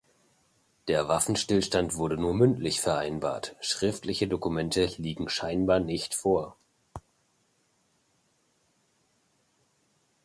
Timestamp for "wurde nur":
1.95-2.33